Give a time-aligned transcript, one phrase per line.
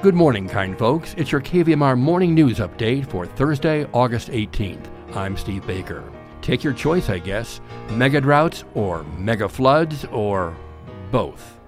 [0.00, 1.12] Good morning, kind folks.
[1.18, 4.86] It's your KVMR morning news update for Thursday, August 18th.
[5.16, 6.04] I'm Steve Baker.
[6.40, 7.60] Take your choice, I guess
[7.90, 10.56] mega droughts or mega floods or
[11.10, 11.58] both.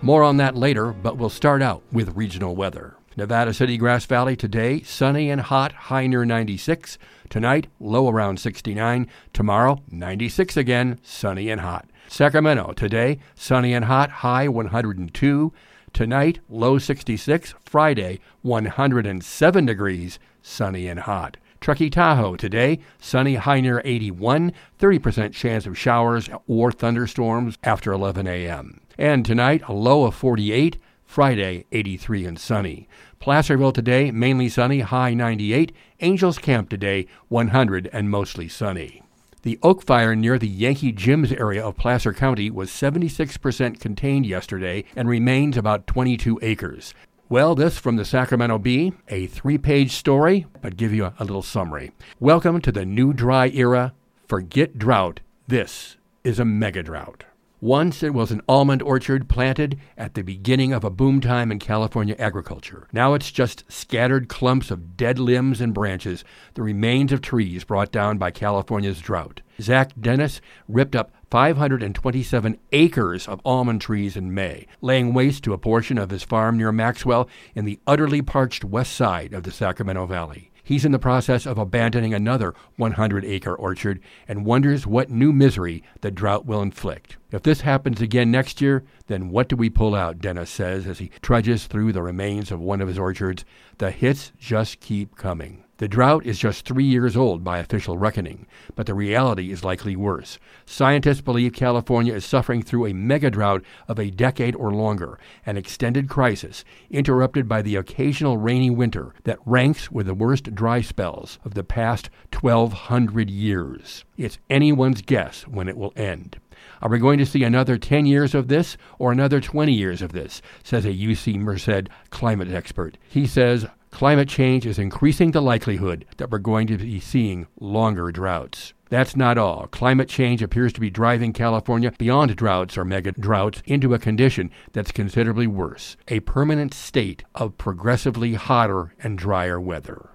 [0.00, 2.96] More on that later, but we'll start out with regional weather.
[3.18, 6.96] Nevada City, Grass Valley today, sunny and hot, high near 96.
[7.28, 9.06] Tonight, low around 69.
[9.34, 11.90] Tomorrow, 96 again, sunny and hot.
[12.08, 15.52] Sacramento today, sunny and hot, high 102.
[15.94, 17.54] Tonight, low 66.
[17.64, 21.36] Friday, 107 degrees, sunny and hot.
[21.60, 28.26] Truckee Tahoe today, sunny high near 81, 30% chance of showers or thunderstorms after 11
[28.26, 28.80] a.m.
[28.98, 32.88] And tonight, a low of 48, Friday, 83 and sunny.
[33.20, 35.70] Placerville today, mainly sunny, high 98.
[36.00, 39.04] Angels Camp today, 100 and mostly sunny.
[39.44, 44.84] The oak fire near the Yankee Jims area of Placer County was 76% contained yesterday
[44.96, 46.94] and remains about 22 acres.
[47.28, 51.26] Well, this from the Sacramento Bee, a three page story, but give you a, a
[51.26, 51.92] little summary.
[52.18, 53.92] Welcome to the new dry era.
[54.26, 55.20] Forget drought.
[55.46, 57.24] This is a mega drought.
[57.64, 61.58] Once it was an almond orchard planted at the beginning of a boom time in
[61.58, 62.86] California agriculture.
[62.92, 67.90] Now it's just scattered clumps of dead limbs and branches, the remains of trees brought
[67.90, 69.40] down by California's drought.
[69.62, 75.58] Zach Dennis ripped up 527 acres of almond trees in May, laying waste to a
[75.58, 80.04] portion of his farm near Maxwell in the utterly parched west side of the Sacramento
[80.04, 80.50] Valley.
[80.64, 85.82] He's in the process of abandoning another 100 acre orchard and wonders what new misery
[86.00, 87.18] the drought will inflict.
[87.30, 90.20] If this happens again next year, then what do we pull out?
[90.20, 93.44] Dennis says as he trudges through the remains of one of his orchards.
[93.76, 95.63] The hits just keep coming.
[95.78, 99.96] The drought is just three years old by official reckoning, but the reality is likely
[99.96, 100.38] worse.
[100.64, 105.56] Scientists believe California is suffering through a mega drought of a decade or longer, an
[105.56, 111.40] extended crisis interrupted by the occasional rainy winter that ranks with the worst dry spells
[111.44, 114.04] of the past 1,200 years.
[114.16, 116.38] It's anyone's guess when it will end.
[116.80, 120.12] Are we going to see another 10 years of this or another 20 years of
[120.12, 120.40] this?
[120.62, 122.96] says a UC Merced climate expert.
[123.08, 128.10] He says climate change is increasing the likelihood that we're going to be seeing longer
[128.10, 128.74] droughts.
[128.90, 129.68] That's not all.
[129.68, 134.50] Climate change appears to be driving California beyond droughts or mega droughts into a condition
[134.72, 140.10] that's considerably worse a permanent state of progressively hotter and drier weather.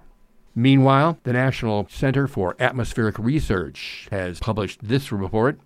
[0.54, 5.58] Meanwhile, the National Center for Atmospheric Research has published this report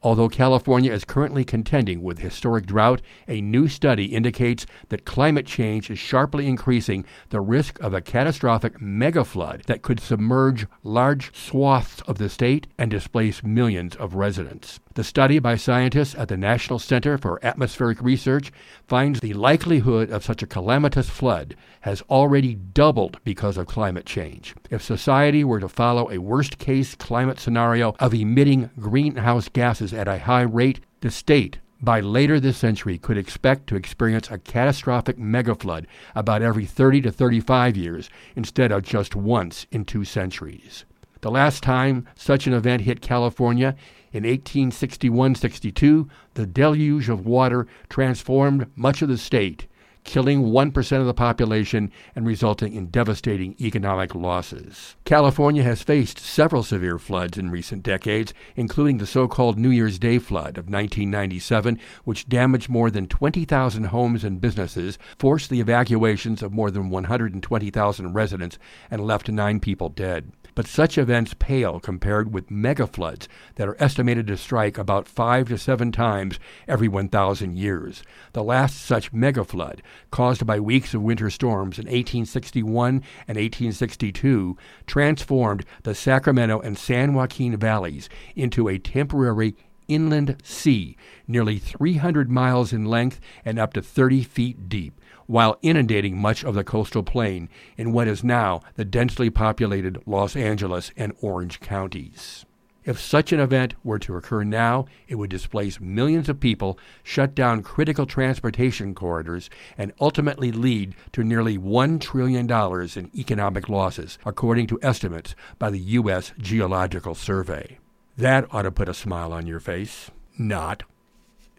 [0.00, 5.90] Although California is currently contending with historic drought, a new study indicates that climate change
[5.90, 12.00] is sharply increasing the risk of a catastrophic mega flood that could submerge large swaths
[12.02, 14.78] of the state and displace millions of residents.
[14.98, 18.50] The study by scientists at the National Center for Atmospheric Research
[18.88, 24.56] finds the likelihood of such a calamitous flood has already doubled because of climate change.
[24.70, 30.08] If society were to follow a worst case climate scenario of emitting greenhouse gases at
[30.08, 35.16] a high rate, the state by later this century could expect to experience a catastrophic
[35.16, 35.86] megaflood
[36.16, 40.84] about every 30 to 35 years instead of just once in two centuries.
[41.20, 43.76] The last time such an event hit California
[44.12, 49.66] in 1861 62, the deluge of water transformed much of the state,
[50.04, 54.96] killing 1% of the population and resulting in devastating economic losses.
[55.04, 59.98] California has faced several severe floods in recent decades, including the so called New Year's
[59.98, 66.42] Day flood of 1997, which damaged more than 20,000 homes and businesses, forced the evacuations
[66.42, 68.58] of more than 120,000 residents,
[68.90, 74.26] and left nine people dead but such events pale compared with megafloods that are estimated
[74.26, 78.02] to strike about five to seven times every 1,000 years.
[78.32, 79.78] The last such megaflood,
[80.10, 84.56] caused by weeks of winter storms in 1861 and 1862,
[84.86, 89.54] transformed the Sacramento and San Joaquin valleys into a temporary
[89.88, 90.96] inland sea,
[91.26, 96.54] nearly 300 miles in length and up to 30 feet deep while inundating much of
[96.54, 102.46] the coastal plain in what is now the densely populated Los Angeles and Orange counties.
[102.88, 107.34] If such an event were to occur now, it would displace millions of people, shut
[107.34, 114.68] down critical transportation corridors, and ultimately lead to nearly $1 trillion in economic losses, according
[114.68, 116.32] to estimates by the U.S.
[116.38, 117.78] Geological Survey.
[118.16, 120.10] That ought to put a smile on your face.
[120.38, 120.84] Not.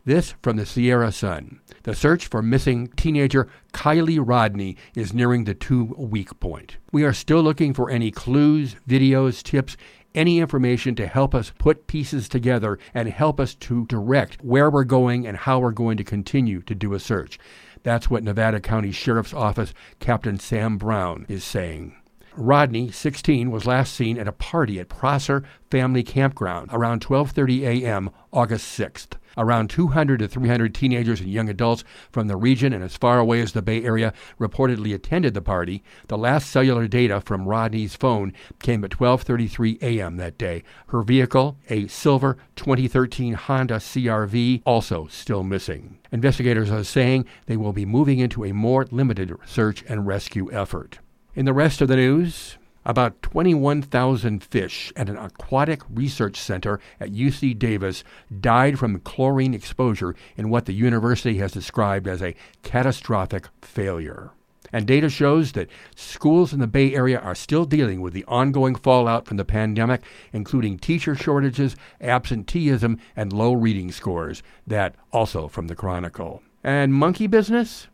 [0.05, 1.59] This from the Sierra Sun.
[1.83, 6.77] The search for missing teenager Kiely Rodni is nearing the two week point.
[6.91, 9.77] We are still looking for any clues, videos, tips,
[10.15, 14.83] any information to help us put pieces together and help us to direct where we're
[14.83, 17.39] going and how we're going to continue to do a search.
[17.83, 21.95] That's what Nevada County Sheriff's Office Captain Sam Brown is saying.
[22.39, 28.09] Rodni, 16, was last seen at a party at Prosser Family Campground around 12:30 a.m.
[28.31, 29.17] August 6th.
[29.37, 33.41] Around 200 to 300 teenagers and young adults from the region and as far away
[33.41, 35.83] as the Bay Area reportedly attended the party.
[36.07, 40.15] The last cellular data from Rodni's phone came at 12:33 a.m.
[40.15, 40.63] that day.
[40.87, 45.97] Her vehicle, a silver 2013 Honda CRV, also still missing.
[46.13, 50.99] Investigators are saying they will be moving into a more limited search and rescue effort.
[51.39, 57.13] In the rest of the news, about 21,000 fish at an aquatic research center at
[57.13, 58.03] UC Davis
[58.41, 64.31] died from chlorine exposure in what the university has described as a catastrophic failure.
[64.73, 68.75] And data shows that schools in the Bay Area are still dealing with the ongoing
[68.75, 70.01] fallout from the pandemic,
[70.33, 74.43] including teacher shortages, absenteeism, and low reading scores.
[74.67, 76.43] That also from the Chronicle.
[76.65, 77.87] And monkey business?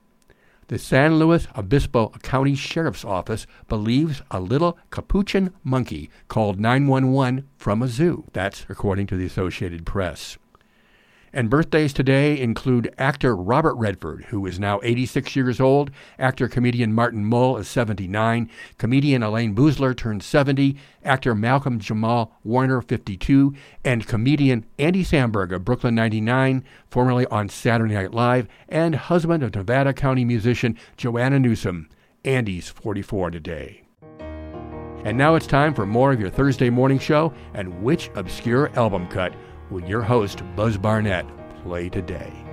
[0.67, 7.83] The San Luis Obispo County Sheriff's Office believes a little capuchin monkey called 911 from
[7.83, 8.25] a zoo.
[8.33, 10.39] That's according to the Associated Press.
[11.35, 16.93] And birthdays today include actor Robert Redford, who is now 86 years old, actor comedian
[16.93, 23.53] Martin Mull is 79, comedian Elayne Boosler turned 70, actor Malcolm Jamal Warner 52,
[23.83, 29.53] and comedian Andy Samberg of Brooklyn 99, formerly on Saturday Night Live, and husband of
[29.53, 31.89] Nevada County musician Joanna Newsom.
[32.23, 33.81] Andy's 44 today.
[35.03, 39.07] And now it's time for more of your Thursday morning show and which obscure album
[39.09, 39.33] cut
[39.69, 41.25] will your host, Buzz Barnett,
[41.63, 42.44] play today?